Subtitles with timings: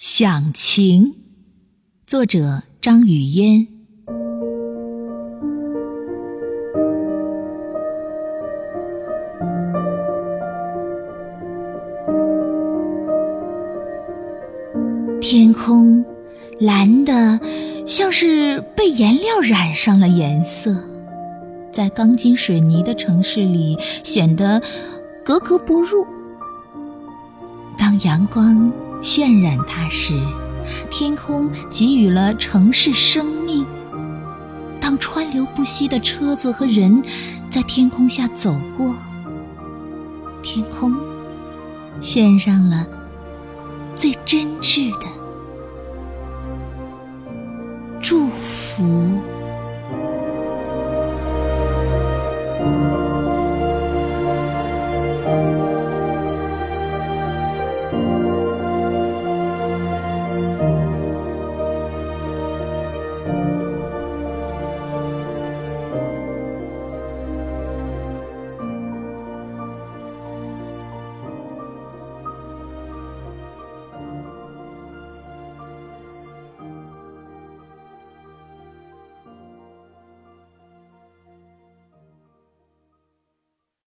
[0.00, 1.12] 响晴，
[2.06, 3.68] 作者张雨嫣。
[15.20, 16.02] 天空
[16.58, 17.38] 蓝的，
[17.86, 20.74] 像是被颜料染上了颜色，
[21.70, 24.62] 在钢筋水泥的城市里显得
[25.22, 26.06] 格格不入。
[27.76, 28.72] 当阳光。
[29.02, 30.20] 渲染它时
[30.90, 33.66] 天空给予了城市生命。
[34.80, 37.02] 当川流不息的车子和人
[37.48, 38.94] 在天空下走过
[40.42, 40.96] 天空
[42.00, 42.86] 献上了
[43.94, 45.06] 最真挚的
[48.00, 49.20] 祝福。